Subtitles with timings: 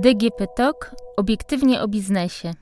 [0.00, 2.54] DGP Talk obiektywnie o biznesie.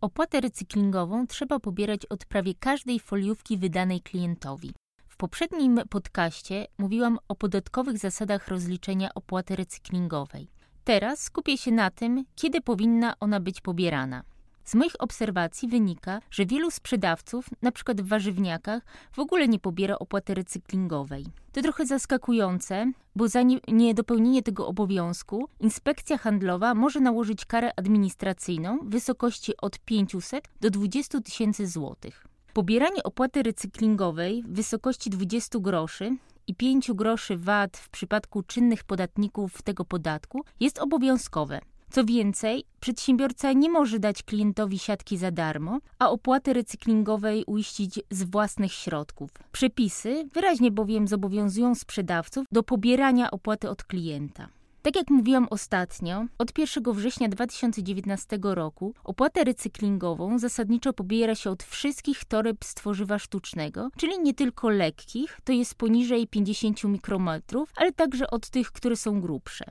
[0.00, 4.72] Opłatę recyklingową trzeba pobierać od prawie każdej foliówki wydanej klientowi.
[5.08, 10.50] W poprzednim podcaście mówiłam o podatkowych zasadach rozliczenia opłaty recyklingowej.
[10.84, 14.22] Teraz skupię się na tym, kiedy powinna ona być pobierana.
[14.70, 17.94] Z moich obserwacji wynika, że wielu sprzedawców, np.
[17.94, 18.82] w warzywniakach,
[19.12, 21.26] w ogóle nie pobiera opłaty recyklingowej.
[21.52, 28.90] To trochę zaskakujące, bo za niedopełnienie tego obowiązku inspekcja handlowa może nałożyć karę administracyjną w
[28.90, 32.26] wysokości od 500 do 20 tysięcy złotych.
[32.52, 36.16] Pobieranie opłaty recyklingowej w wysokości 20 groszy
[36.46, 41.60] i 5 groszy VAT w przypadku czynnych podatników tego podatku jest obowiązkowe.
[41.90, 48.22] Co więcej, przedsiębiorca nie może dać klientowi siatki za darmo, a opłaty recyklingowej uiścić z
[48.22, 49.30] własnych środków.
[49.52, 54.48] Przepisy wyraźnie bowiem zobowiązują sprzedawców do pobierania opłaty od klienta.
[54.82, 61.62] Tak jak mówiłam ostatnio, od 1 września 2019 roku opłatę recyklingową zasadniczo pobiera się od
[61.62, 67.92] wszystkich toreb z tworzywa sztucznego, czyli nie tylko lekkich, to jest poniżej 50 mikrometrów, ale
[67.92, 69.64] także od tych, które są grubsze.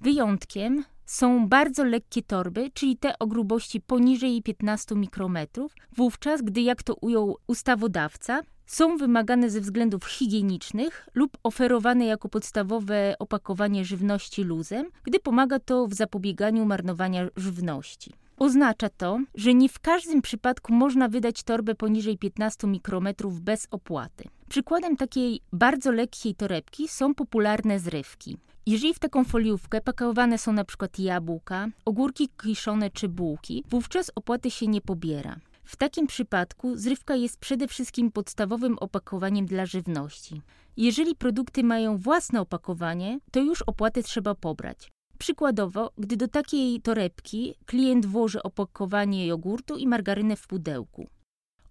[0.00, 6.82] Wyjątkiem są bardzo lekkie torby, czyli te o grubości poniżej 15 mikrometrów, wówczas gdy, jak
[6.82, 14.86] to ujął ustawodawca, są wymagane ze względów higienicznych lub oferowane jako podstawowe opakowanie żywności luzem,
[15.02, 18.12] gdy pomaga to w zapobieganiu marnowania żywności.
[18.36, 24.24] Oznacza to, że nie w każdym przypadku można wydać torbę poniżej 15 mikrometrów bez opłaty.
[24.48, 28.36] Przykładem takiej bardzo lekkiej torebki są popularne zrywki.
[28.66, 34.50] Jeżeli w taką foliówkę pakowane są na przykład jabłka, ogórki kiszone czy bułki, wówczas opłaty
[34.50, 35.36] się nie pobiera.
[35.64, 40.42] W takim przypadku zrywka jest przede wszystkim podstawowym opakowaniem dla żywności.
[40.76, 44.92] Jeżeli produkty mają własne opakowanie, to już opłaty trzeba pobrać.
[45.18, 51.06] Przykładowo, gdy do takiej torebki klient włoży opakowanie jogurtu i margarynę w pudełku.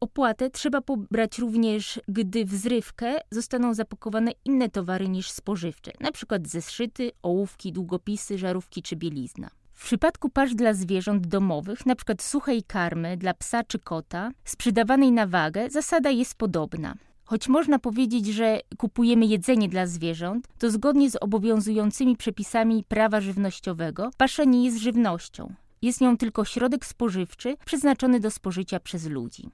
[0.03, 6.39] Opłatę trzeba pobrać również, gdy w zrywkę zostaną zapakowane inne towary niż spożywcze, np.
[6.45, 9.49] zeszyty, ołówki, długopisy, żarówki czy bielizna.
[9.71, 12.15] W przypadku pasz dla zwierząt domowych, np.
[12.21, 16.95] suchej karmy dla psa czy kota, sprzedawanej na wagę, zasada jest podobna.
[17.23, 24.11] Choć można powiedzieć, że kupujemy jedzenie dla zwierząt, to zgodnie z obowiązującymi przepisami prawa żywnościowego,
[24.17, 25.53] pasza nie jest żywnością.
[25.81, 29.49] Jest nią tylko środek spożywczy przeznaczony do spożycia przez ludzi.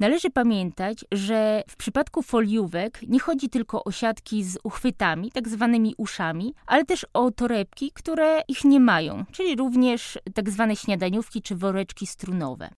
[0.00, 5.94] Należy pamiętać, że w przypadku foliówek nie chodzi tylko o siatki z uchwytami, tak zwanymi
[5.98, 11.56] uszami, ale też o torebki, które ich nie mają, czyli również tak zwane śniadaniówki czy
[11.56, 12.70] woreczki strunowe.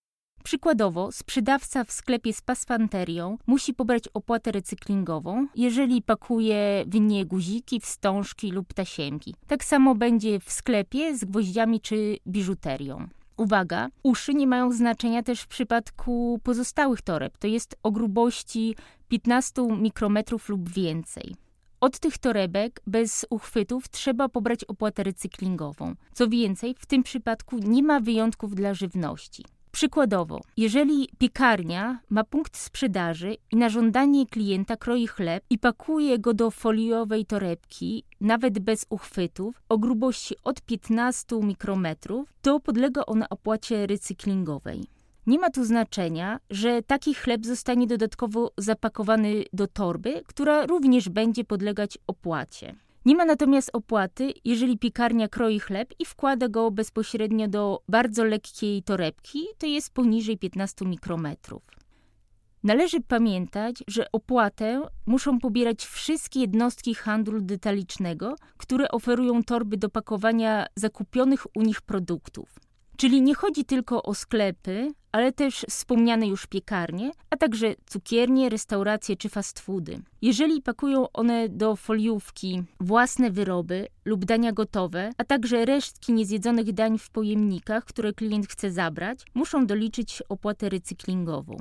[0.45, 7.81] Przykładowo, sprzedawca w sklepie z pasfanterią musi pobrać opłatę recyklingową, jeżeli pakuje w nie guziki,
[7.81, 9.35] wstążki lub tasiemki.
[9.47, 13.09] Tak samo będzie w sklepie z gwoździami czy biżuterią.
[13.37, 18.77] Uwaga, uszy nie mają znaczenia też w przypadku pozostałych toreb, to jest o grubości
[19.09, 21.35] 15 mikrometrów lub więcej.
[21.81, 25.95] Od tych torebek bez uchwytów trzeba pobrać opłatę recyklingową.
[26.13, 29.45] Co więcej, w tym przypadku nie ma wyjątków dla żywności.
[29.73, 36.35] Przykładowo, jeżeli piekarnia ma punkt sprzedaży i na żądanie klienta kroi chleb i pakuje go
[36.35, 43.87] do foliowej torebki, nawet bez uchwytów, o grubości od 15 mikrometrów, to podlega ona opłacie
[43.87, 44.85] recyklingowej.
[45.27, 51.45] Nie ma tu znaczenia, że taki chleb zostanie dodatkowo zapakowany do torby, która również będzie
[51.45, 52.75] podlegać opłacie.
[53.05, 58.83] Nie ma natomiast opłaty, jeżeli piekarnia kroi chleb i wkłada go bezpośrednio do bardzo lekkiej
[58.83, 61.63] torebki, to jest poniżej 15 mikrometrów.
[62.63, 70.67] Należy pamiętać, że opłatę muszą pobierać wszystkie jednostki handlu detalicznego, które oferują torby do pakowania
[70.77, 72.49] zakupionych u nich produktów.
[72.97, 79.17] Czyli nie chodzi tylko o sklepy, ale też wspomniane już piekarnie, a także cukiernie, restauracje
[79.17, 80.03] czy fast foody.
[80.23, 86.99] Jeżeli pakują one do foliówki własne wyroby lub dania gotowe, a także resztki niezjedzonych dań
[86.99, 91.57] w pojemnikach, które klient chce zabrać, muszą doliczyć opłatę recyklingową.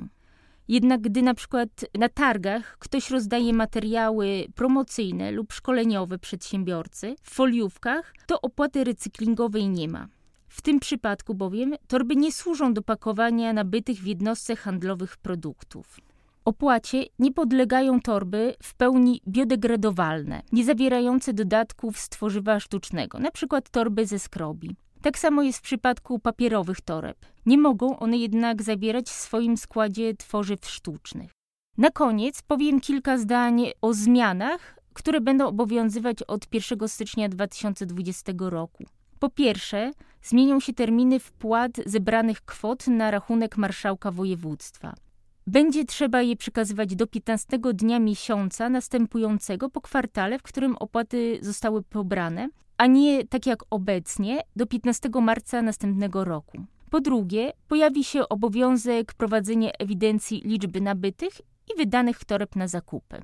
[0.68, 8.14] Jednak gdy na przykład na targach ktoś rozdaje materiały promocyjne lub szkoleniowe przedsiębiorcy w foliówkach,
[8.26, 10.08] to opłaty recyklingowej nie ma.
[10.52, 16.00] W tym przypadku bowiem torby nie służą do pakowania nabytych w jednostce handlowych produktów.
[16.44, 23.62] Opłacie nie podlegają torby w pełni biodegradowalne, nie zawierające dodatków z tworzywa sztucznego, np.
[23.70, 24.76] torby ze skrobi.
[25.02, 27.16] Tak samo jest w przypadku papierowych toreb.
[27.46, 31.30] Nie mogą one jednak zawierać w swoim składzie tworzyw sztucznych.
[31.78, 38.84] Na koniec powiem kilka zdań o zmianach, które będą obowiązywać od 1 stycznia 2020 roku.
[39.22, 39.90] Po pierwsze,
[40.22, 44.94] zmienią się terminy wpłat zebranych kwot na rachunek marszałka województwa.
[45.46, 51.82] Będzie trzeba je przekazywać do 15 dnia miesiąca następującego po kwartale, w którym opłaty zostały
[51.82, 56.58] pobrane, a nie tak jak obecnie do 15 marca następnego roku.
[56.90, 61.32] Po drugie, pojawi się obowiązek prowadzenia ewidencji liczby nabytych
[61.74, 63.22] i wydanych toreb na zakupy.